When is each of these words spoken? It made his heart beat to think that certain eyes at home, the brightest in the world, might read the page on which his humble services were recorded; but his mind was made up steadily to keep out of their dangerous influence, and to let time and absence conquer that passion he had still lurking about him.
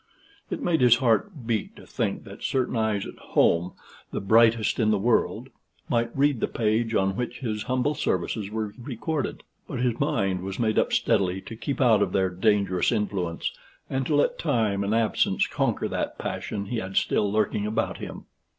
It 0.49 0.63
made 0.63 0.81
his 0.81 0.95
heart 0.95 1.45
beat 1.45 1.75
to 1.75 1.85
think 1.85 2.23
that 2.23 2.41
certain 2.41 2.75
eyes 2.75 3.05
at 3.05 3.19
home, 3.19 3.73
the 4.11 4.19
brightest 4.19 4.79
in 4.79 4.89
the 4.89 4.97
world, 4.97 5.49
might 5.89 6.09
read 6.17 6.39
the 6.39 6.47
page 6.47 6.95
on 6.95 7.15
which 7.15 7.41
his 7.41 7.61
humble 7.69 7.93
services 7.93 8.49
were 8.49 8.73
recorded; 8.79 9.43
but 9.67 9.77
his 9.79 9.99
mind 9.99 10.41
was 10.41 10.57
made 10.57 10.79
up 10.79 10.91
steadily 10.91 11.39
to 11.41 11.55
keep 11.55 11.79
out 11.79 12.01
of 12.01 12.13
their 12.13 12.31
dangerous 12.31 12.91
influence, 12.91 13.51
and 13.91 14.07
to 14.07 14.15
let 14.15 14.39
time 14.39 14.83
and 14.83 14.95
absence 14.95 15.45
conquer 15.45 15.87
that 15.87 16.17
passion 16.17 16.65
he 16.65 16.77
had 16.77 16.97
still 16.97 17.31
lurking 17.31 17.67
about 17.67 17.99
him. 17.99 18.25